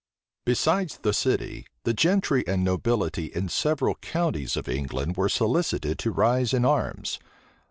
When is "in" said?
3.35-3.49, 6.55-6.65